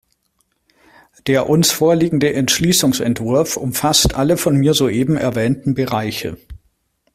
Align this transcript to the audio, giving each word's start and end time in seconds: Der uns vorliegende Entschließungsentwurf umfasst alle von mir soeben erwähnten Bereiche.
Der 1.27 1.47
uns 1.47 1.69
vorliegende 1.69 2.33
Entschließungsentwurf 2.33 3.55
umfasst 3.55 4.15
alle 4.15 4.35
von 4.37 4.55
mir 4.57 4.73
soeben 4.73 5.15
erwähnten 5.15 5.75
Bereiche. 5.75 6.37